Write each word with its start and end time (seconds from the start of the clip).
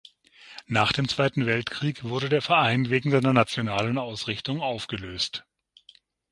Nach 0.65 0.93
dem 0.93 1.07
Zweiten 1.07 1.45
Weltkrieg 1.45 2.03
wurde 2.05 2.27
der 2.27 2.41
Verein 2.41 2.89
wegen 2.89 3.11
seiner 3.11 3.33
nationalen 3.33 3.99
Ausrichtung 3.99 4.59
aufgelöst. 4.59 5.45